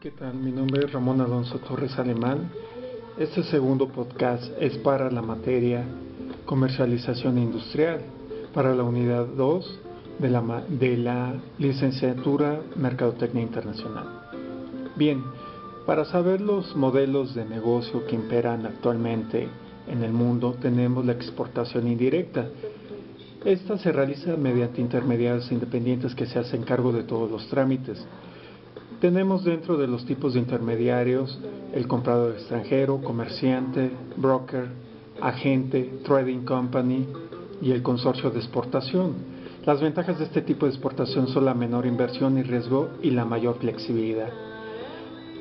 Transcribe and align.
¿Qué 0.00 0.10
tal? 0.10 0.34
Mi 0.34 0.52
nombre 0.52 0.84
es 0.84 0.92
Ramón 0.92 1.22
Alonso 1.22 1.60
Torres 1.60 1.98
Alemán. 1.98 2.50
Este 3.18 3.42
segundo 3.42 3.88
podcast 3.88 4.44
es 4.60 4.76
para 4.76 5.10
la 5.10 5.22
materia 5.22 5.82
comercialización 6.44 7.38
industrial, 7.38 8.02
para 8.52 8.74
la 8.74 8.82
unidad 8.82 9.24
2 9.24 9.80
de 10.18 10.28
la, 10.28 10.62
de 10.68 10.96
la 10.98 11.34
licenciatura 11.58 12.60
Mercadotecnia 12.76 13.42
Internacional. 13.42 14.28
Bien, 14.94 15.24
para 15.86 16.04
saber 16.04 16.42
los 16.42 16.76
modelos 16.76 17.34
de 17.34 17.46
negocio 17.46 18.04
que 18.06 18.14
imperan 18.14 18.66
actualmente 18.66 19.48
en 19.86 20.04
el 20.04 20.12
mundo, 20.12 20.54
tenemos 20.60 21.06
la 21.06 21.12
exportación 21.12 21.88
indirecta. 21.88 22.46
Esta 23.42 23.78
se 23.78 23.90
realiza 23.90 24.36
mediante 24.36 24.82
intermediarios 24.82 25.50
independientes 25.50 26.14
que 26.14 26.26
se 26.26 26.38
hacen 26.38 26.62
cargo 26.64 26.92
de 26.92 27.04
todos 27.04 27.30
los 27.30 27.48
trámites 27.48 28.06
tenemos 29.00 29.44
dentro 29.44 29.76
de 29.76 29.86
los 29.86 30.04
tipos 30.04 30.34
de 30.34 30.40
intermediarios 30.40 31.38
el 31.72 31.86
comprador 31.86 32.32
extranjero, 32.32 33.00
comerciante, 33.00 33.90
broker, 34.16 34.68
agente, 35.20 36.00
trading 36.04 36.44
company 36.44 37.06
y 37.62 37.70
el 37.70 37.82
consorcio 37.82 38.30
de 38.30 38.38
exportación. 38.38 39.14
Las 39.64 39.80
ventajas 39.80 40.18
de 40.18 40.24
este 40.24 40.42
tipo 40.42 40.66
de 40.66 40.72
exportación 40.72 41.28
son 41.28 41.44
la 41.44 41.54
menor 41.54 41.86
inversión 41.86 42.38
y 42.38 42.42
riesgo 42.42 42.88
y 43.02 43.10
la 43.10 43.24
mayor 43.24 43.58
flexibilidad. 43.58 44.30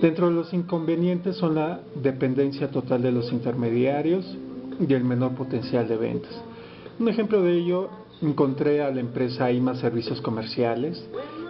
Dentro 0.00 0.28
de 0.28 0.34
los 0.34 0.52
inconvenientes 0.52 1.36
son 1.36 1.54
la 1.54 1.80
dependencia 2.02 2.70
total 2.70 3.02
de 3.02 3.12
los 3.12 3.32
intermediarios 3.32 4.36
y 4.80 4.92
el 4.92 5.04
menor 5.04 5.32
potencial 5.32 5.86
de 5.86 5.96
ventas. 5.96 6.32
Un 6.98 7.08
ejemplo 7.08 7.42
de 7.42 7.58
ello 7.58 7.90
encontré 8.22 8.82
a 8.82 8.90
la 8.90 9.00
empresa 9.00 9.50
IMA 9.50 9.74
Servicios 9.76 10.20
Comerciales, 10.20 11.04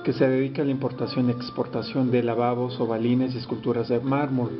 que 0.05 0.13
se 0.13 0.29
dedica 0.29 0.63
a 0.63 0.65
la 0.65 0.71
importación 0.71 1.29
y 1.29 1.33
exportación 1.33 2.11
de 2.11 2.23
lavabos, 2.23 2.79
ovalines 2.79 3.35
y 3.35 3.39
esculturas 3.39 3.89
de 3.89 4.01
mármol. 4.01 4.51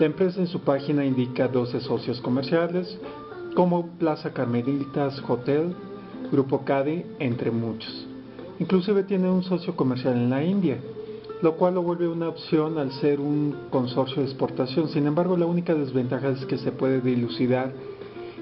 La 0.00 0.06
empresa 0.06 0.40
en 0.40 0.46
su 0.46 0.60
página 0.60 1.04
indica 1.04 1.46
12 1.46 1.80
socios 1.80 2.20
comerciales, 2.20 2.98
como 3.54 3.86
Plaza 3.98 4.32
Carmelitas 4.32 5.22
Hotel, 5.28 5.74
Grupo 6.32 6.64
Cadi, 6.64 7.04
entre 7.18 7.50
muchos. 7.50 8.06
Inclusive 8.58 9.04
tiene 9.04 9.30
un 9.30 9.44
socio 9.44 9.76
comercial 9.76 10.14
en 10.14 10.30
la 10.30 10.42
India, 10.42 10.78
lo 11.42 11.56
cual 11.56 11.74
lo 11.74 11.82
vuelve 11.82 12.08
una 12.08 12.28
opción 12.28 12.78
al 12.78 12.90
ser 12.92 13.20
un 13.20 13.54
consorcio 13.70 14.22
de 14.22 14.28
exportación. 14.28 14.88
Sin 14.88 15.06
embargo, 15.06 15.36
la 15.36 15.46
única 15.46 15.74
desventaja 15.74 16.30
es 16.30 16.44
que 16.46 16.58
se 16.58 16.72
puede 16.72 17.00
dilucidar 17.00 17.72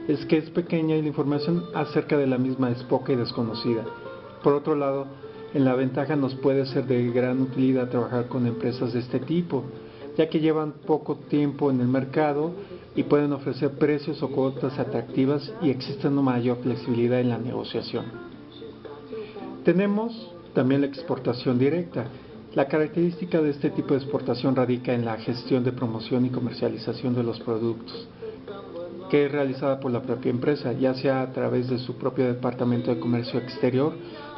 es 0.09 0.25
que 0.27 0.39
es 0.39 0.51
pequeña 0.51 0.97
y 0.97 1.03
la 1.03 1.09
información 1.09 1.65
acerca 1.75 2.17
de 2.17 2.27
la 2.27 2.39
misma 2.39 2.71
es 2.71 2.83
poca 2.85 3.13
y 3.13 3.17
desconocida. 3.17 3.85
Por 4.43 4.55
otro 4.55 4.77
lado, 4.77 5.07
en 5.57 5.65
la 5.65 5.75
ventaja 5.75 6.17
nos 6.17 6.35
puede 6.35 6.67
ser 6.67 6.87
de 6.87 7.11
gran 7.11 7.41
utilidad 7.41 7.89
trabajar 7.89 8.29
con 8.29 8.47
empresas 8.47 8.93
de 8.93 9.01
este 9.01 9.21
tipo, 9.21 9.65
ya 10.19 10.29
que 10.29 10.39
llevan 10.39 10.75
poco 10.87 11.17
tiempo 11.17 11.71
en 11.71 11.81
el 11.81 11.89
mercado 11.89 12.53
y 12.95 13.05
pueden 13.05 13.33
ofrecer 13.33 13.71
precios 13.71 14.23
o 14.23 14.29
cuotas 14.29 14.79
atractivas 14.79 15.51
y 15.63 15.71
existe 15.71 16.09
una 16.09 16.21
mayor 16.21 16.59
flexibilidad 16.59 17.21
en 17.21 17.31
la 17.31 17.39
negociación. 17.39 18.05
Tenemos 19.65 20.31
también 20.53 20.83
la 20.83 20.89
exportación 20.89 21.59
directa. 21.59 22.05
La 22.55 22.69
característica 22.69 23.41
de 23.41 23.51
este 23.51 23.71
tipo 23.71 23.95
de 23.95 24.01
exportación 24.01 24.55
radica 24.55 24.93
en 24.93 25.07
la 25.07 25.17
gestión 25.17 25.65
de 25.65 25.73
promoción 25.73 26.27
y 26.27 26.31
comercialización 26.31 27.15
de 27.15 27.23
los 27.23 27.41
productos, 27.41 28.07
que 29.11 29.27
es 29.27 29.33
realizada 29.33 29.81
por 29.81 29.93
la 29.93 30.03
propia 30.03 30.31
empresa, 30.31 30.73
ya 30.73 30.95
sea 30.95 31.23
a 31.23 31.33
través 31.33 31.69
de 31.69 31.79
su 31.79 31.97
propio 31.97 32.27
departamento 32.27 32.93
de 32.93 33.01
comercio 33.01 33.39
exterior 33.39 33.93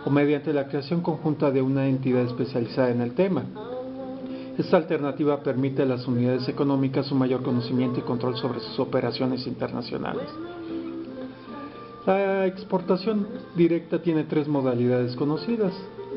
o 0.05 0.11
mediante 0.11 0.53
la 0.53 0.67
creación 0.69 1.01
conjunta 1.01 1.51
de 1.51 1.63
una 1.63 1.87
entidad 1.89 2.23
especializada 2.23 2.91
en 2.91 3.01
el 3.01 3.13
tema. 3.13 3.45
Esta 4.59 4.77
alternativa 4.77 5.41
permite 5.41 5.83
a 5.83 5.87
las 5.87 6.07
unidades 6.09 6.49
económicas 6.49 7.11
un 7.13 7.19
mayor 7.19 7.43
conocimiento 7.43 8.01
y 8.01 8.03
control 8.03 8.37
sobre 8.37 8.61
sus 8.61 8.79
operaciones 8.81 9.47
internacionales. 9.47 10.29
La 12.07 12.47
exportación 12.47 13.27
directa 13.55 14.03
tiene 14.03 14.25
tres 14.25 14.49
modalidades 14.49 15.15
conocidas, 15.15 15.73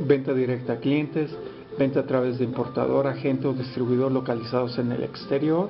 venta 0.07 0.33
directa 0.33 0.73
a 0.73 0.77
clientes, 0.77 1.29
venta 1.77 1.99
a 1.99 2.05
través 2.05 2.39
de 2.39 2.45
importador, 2.45 3.07
agente 3.07 3.47
o 3.47 3.53
distribuidor 3.53 4.11
localizados 4.11 4.77
en 4.79 4.91
el 4.91 5.03
exterior 5.03 5.69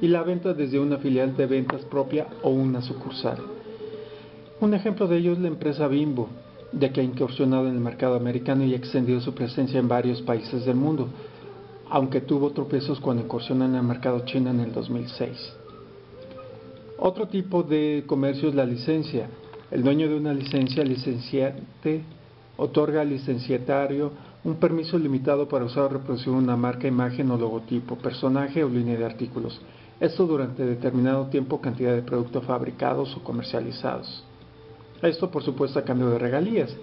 y 0.00 0.08
la 0.08 0.22
venta 0.22 0.54
desde 0.54 0.78
una 0.78 0.98
filial 0.98 1.36
de 1.36 1.46
ventas 1.46 1.84
propia 1.84 2.26
o 2.42 2.50
una 2.50 2.82
sucursal. 2.82 3.38
Un 4.60 4.74
ejemplo 4.74 5.06
de 5.06 5.18
ello 5.18 5.32
es 5.32 5.38
la 5.38 5.48
empresa 5.48 5.86
Bimbo, 5.88 6.28
ya 6.72 6.92
que 6.92 7.00
ha 7.00 7.04
incursionado 7.04 7.68
en 7.68 7.74
el 7.74 7.80
mercado 7.80 8.16
americano 8.16 8.64
y 8.64 8.74
ha 8.74 8.76
extendido 8.76 9.20
su 9.20 9.34
presencia 9.34 9.78
en 9.78 9.88
varios 9.88 10.22
países 10.22 10.64
del 10.64 10.76
mundo, 10.76 11.08
aunque 11.90 12.20
tuvo 12.20 12.50
tropiezos 12.50 13.00
cuando 13.00 13.22
incursionó 13.22 13.64
en 13.64 13.74
el 13.74 13.82
mercado 13.82 14.24
chino 14.24 14.50
en 14.50 14.60
el 14.60 14.72
2006. 14.72 15.54
Otro 16.98 17.28
tipo 17.28 17.62
de 17.62 18.04
comercio 18.06 18.48
es 18.48 18.54
la 18.54 18.66
licencia. 18.66 19.28
El 19.70 19.82
dueño 19.82 20.08
de 20.08 20.16
una 20.16 20.34
licencia, 20.34 20.82
licenciante, 20.82 22.02
otorga 22.56 23.02
al 23.02 23.10
licenciatario 23.10 24.10
un 24.44 24.56
permiso 24.56 24.98
limitado 24.98 25.48
para 25.48 25.64
usar 25.64 25.84
o 25.84 25.88
reproducir 25.88 26.30
una 26.32 26.56
marca, 26.56 26.88
imagen 26.88 27.30
o 27.30 27.36
logotipo, 27.36 27.96
personaje 27.96 28.64
o 28.64 28.68
línea 28.68 28.98
de 28.98 29.04
artículos. 29.04 29.60
Esto 30.00 30.26
durante 30.26 30.64
determinado 30.64 31.26
tiempo, 31.26 31.60
cantidad 31.60 31.92
de 31.92 32.02
productos 32.02 32.44
fabricados 32.44 33.16
o 33.16 33.24
comercializados. 33.24 34.22
Esto 35.02 35.30
por 35.30 35.42
supuesto 35.42 35.78
a 35.78 35.84
cambio 35.84 36.10
de 36.10 36.18
regalías. 36.18 36.74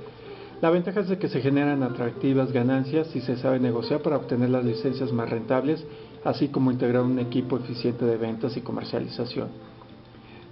La 0.62 0.70
ventaja 0.70 1.02
es 1.02 1.10
de 1.10 1.18
que 1.18 1.30
se 1.30 1.42
generan 1.42 1.84
atractivas 1.84 2.52
ganancias 2.52 3.08
si 3.08 3.22
se 3.22 3.38
sabe 3.38 3.60
negociar 3.60 4.02
para 4.02 4.18
obtener 4.18 4.50
las 4.50 4.66
licencias 4.66 5.14
más 5.14 5.30
rentables, 5.30 5.86
así 6.26 6.50
como 6.50 6.72
integrar 6.72 7.04
un 7.04 7.20
equipo 7.20 7.58
eficiente 7.58 8.04
de 8.06 8.18
ventas 8.18 8.58
y 8.58 8.62
comercialización. 8.62 9.50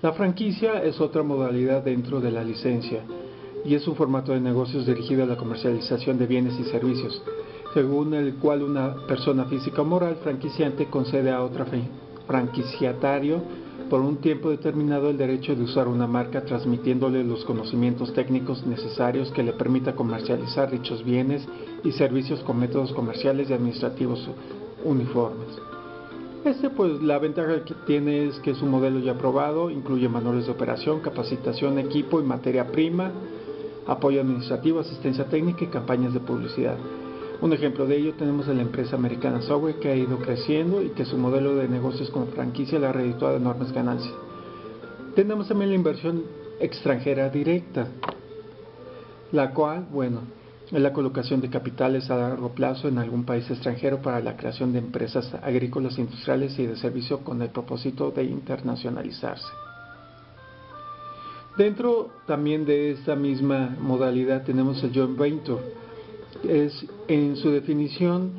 La 0.01 0.13
franquicia 0.13 0.83
es 0.83 1.01
otra 1.01 1.23
modalidad 1.23 1.83
dentro 1.83 2.21
de 2.21 2.31
la 2.31 2.43
licencia 2.43 3.01
y 3.65 3.75
es 3.75 3.87
un 3.87 3.95
formato 3.95 4.33
de 4.33 4.41
negocios 4.41 4.85
dirigido 4.85 5.23
a 5.23 5.27
la 5.27 5.37
comercialización 5.37 6.17
de 6.17 6.27
bienes 6.27 6.59
y 6.59 6.65
servicios, 6.65 7.21
según 7.73 8.13
el 8.13 8.35
cual 8.35 8.63
una 8.63 8.95
persona 9.07 9.45
física 9.45 9.81
o 9.81 9.85
moral 9.85 10.17
franquiciante 10.21 10.87
concede 10.87 11.31
a 11.31 11.43
otra 11.43 11.65
franquiciatario 12.27 13.41
por 13.89 14.01
un 14.01 14.17
tiempo 14.17 14.49
determinado 14.49 15.09
el 15.09 15.17
derecho 15.17 15.55
de 15.55 15.63
usar 15.63 15.87
una 15.87 16.07
marca 16.07 16.45
transmitiéndole 16.45 17.23
los 17.23 17.45
conocimientos 17.45 18.13
técnicos 18.13 18.65
necesarios 18.65 19.31
que 19.31 19.43
le 19.43 19.53
permita 19.53 19.95
comercializar 19.95 20.71
dichos 20.71 21.03
bienes 21.03 21.47
y 21.83 21.91
servicios 21.91 22.41
con 22.41 22.59
métodos 22.59 22.93
comerciales 22.93 23.49
y 23.49 23.53
administrativos 23.53 24.27
uniformes. 24.83 25.49
Este 26.45 26.69
pues 26.69 27.01
la 27.01 27.19
ventaja 27.19 27.63
que 27.63 27.73
tiene 27.85 28.25
es 28.27 28.39
que 28.39 28.51
es 28.51 28.61
un 28.61 28.71
modelo 28.71 28.99
ya 28.99 29.13
aprobado, 29.13 29.69
incluye 29.69 30.09
manuales 30.09 30.45
de 30.45 30.51
operación, 30.51 30.99
capacitación, 30.99 31.79
equipo 31.79 32.19
y 32.19 32.23
materia 32.23 32.67
prima, 32.67 33.11
apoyo 33.87 34.21
administrativo, 34.21 34.79
asistencia 34.79 35.25
técnica 35.25 35.63
y 35.63 35.67
campañas 35.67 36.13
de 36.13 36.19
publicidad. 36.19 36.77
Un 37.43 37.51
ejemplo 37.51 37.85
de 37.85 37.97
ello 37.97 38.13
tenemos 38.13 38.47
a 38.47 38.53
la 38.53 38.61
empresa 38.61 38.95
americana 38.95 39.41
Software 39.41 39.75
que 39.75 39.89
ha 39.89 39.95
ido 39.97 40.17
creciendo 40.19 40.81
y 40.81 40.91
que 40.91 41.03
su 41.03 41.17
modelo 41.17 41.57
de 41.57 41.67
negocios 41.67 42.09
con 42.09 42.29
franquicia 42.29 42.79
le 42.79 42.87
ha 42.87 42.93
redituado 42.93 43.35
enormes 43.35 43.73
ganancias. 43.73 44.13
Tenemos 45.13 45.49
también 45.49 45.71
la 45.71 45.75
inversión 45.75 46.23
extranjera 46.61 47.27
directa, 47.27 47.89
la 49.33 49.53
cual, 49.53 49.85
bueno, 49.91 50.21
es 50.71 50.81
la 50.81 50.93
colocación 50.93 51.41
de 51.41 51.49
capitales 51.49 52.09
a 52.09 52.15
largo 52.15 52.53
plazo 52.53 52.87
en 52.87 52.97
algún 52.97 53.25
país 53.25 53.51
extranjero 53.51 54.01
para 54.01 54.21
la 54.21 54.37
creación 54.37 54.71
de 54.71 54.79
empresas 54.79 55.33
agrícolas, 55.43 55.99
industriales 55.99 56.57
y 56.59 56.65
de 56.65 56.77
servicio 56.77 57.25
con 57.25 57.41
el 57.41 57.49
propósito 57.49 58.11
de 58.11 58.23
internacionalizarse. 58.23 59.49
Dentro 61.57 62.09
también 62.25 62.63
de 62.63 62.91
esta 62.91 63.17
misma 63.17 63.75
modalidad 63.81 64.45
tenemos 64.45 64.81
el 64.81 64.93
joint 64.93 65.19
venture, 65.19 65.83
es, 66.47 66.85
en 67.07 67.35
su 67.35 67.51
definición 67.51 68.31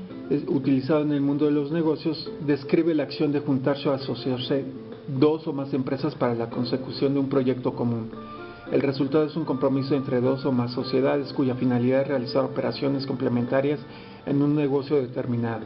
utilizada 0.48 1.02
en 1.02 1.12
el 1.12 1.20
mundo 1.20 1.44
de 1.44 1.52
los 1.52 1.70
negocios, 1.70 2.30
describe 2.46 2.94
la 2.94 3.02
acción 3.02 3.32
de 3.32 3.40
juntarse 3.40 3.88
o 3.88 3.92
asociarse 3.92 4.64
dos 5.06 5.46
o 5.46 5.52
más 5.52 5.72
empresas 5.74 6.14
para 6.14 6.34
la 6.34 6.48
consecución 6.48 7.14
de 7.14 7.20
un 7.20 7.28
proyecto 7.28 7.74
común. 7.74 8.10
El 8.72 8.80
resultado 8.80 9.24
es 9.24 9.36
un 9.36 9.44
compromiso 9.44 9.94
entre 9.94 10.20
dos 10.20 10.44
o 10.46 10.52
más 10.52 10.72
sociedades 10.72 11.32
cuya 11.32 11.54
finalidad 11.54 12.02
es 12.02 12.08
realizar 12.08 12.44
operaciones 12.44 13.06
complementarias 13.06 13.78
en 14.24 14.40
un 14.40 14.56
negocio 14.56 14.96
determinado. 14.96 15.64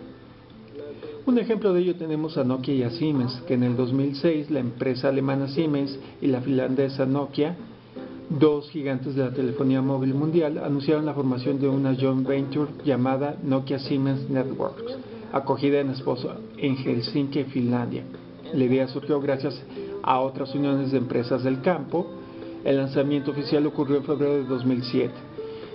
Un 1.24 1.38
ejemplo 1.38 1.72
de 1.72 1.80
ello 1.80 1.96
tenemos 1.96 2.38
a 2.38 2.44
Nokia 2.44 2.74
y 2.74 2.82
a 2.82 2.90
Siemens, 2.90 3.42
que 3.46 3.54
en 3.54 3.62
el 3.62 3.76
2006 3.76 4.50
la 4.50 4.60
empresa 4.60 5.08
alemana 5.08 5.46
Siemens 5.48 5.96
y 6.20 6.26
la 6.26 6.40
finlandesa 6.40 7.06
Nokia 7.06 7.54
dos 8.30 8.68
gigantes 8.70 9.14
de 9.14 9.24
la 9.24 9.30
telefonía 9.30 9.80
móvil 9.80 10.14
mundial 10.14 10.58
anunciaron 10.58 11.06
la 11.06 11.14
formación 11.14 11.58
de 11.58 11.68
una 11.68 11.94
joint 11.94 12.26
venture 12.26 12.70
llamada 12.84 13.36
Nokia 13.42 13.78
Siemens 13.78 14.28
Networks, 14.28 14.96
acogida 15.32 15.80
en 15.80 15.90
esposo 15.90 16.34
en 16.56 16.76
Helsinki, 16.76 17.44
Finlandia. 17.44 18.04
La 18.52 18.64
idea 18.64 18.88
surgió 18.88 19.20
gracias 19.20 19.60
a 20.02 20.20
otras 20.20 20.54
uniones 20.54 20.92
de 20.92 20.98
empresas 20.98 21.42
del 21.42 21.60
campo. 21.60 22.06
El 22.64 22.76
lanzamiento 22.76 23.30
oficial 23.30 23.66
ocurrió 23.66 23.98
en 23.98 24.04
febrero 24.04 24.34
de 24.34 24.44
2007. 24.44 25.12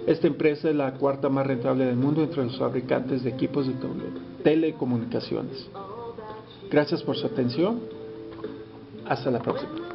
Esta 0.08 0.28
empresa 0.28 0.70
es 0.70 0.76
la 0.76 0.94
cuarta 0.96 1.30
más 1.30 1.48
rentable 1.48 1.86
del 1.86 1.96
mundo 1.96 2.24
entre 2.24 2.44
los 2.44 2.58
fabricantes 2.58 3.24
de 3.24 3.30
equipos 3.30 3.68
de 3.68 3.74
telecomunicaciones. 4.44 5.70
Gracias 6.70 7.04
por 7.04 7.16
su 7.16 7.28
atención. 7.28 7.80
Hasta 9.06 9.32
la 9.32 9.40
próxima. 9.40 9.94